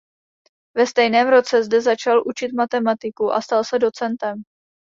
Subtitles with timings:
[0.77, 4.43] Ve stejném roce zde začal učit matematiku a stal se docentem.